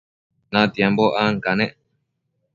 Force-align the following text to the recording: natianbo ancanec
natianbo 0.51 1.05
ancanec 1.25 1.73